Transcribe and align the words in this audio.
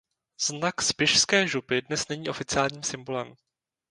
Znak 0.39 0.81
Spišské 0.81 1.47
župy 1.47 1.81
dnes 1.81 2.07
není 2.07 2.29
oficiálním 2.29 2.83
symbolem. 2.83 3.35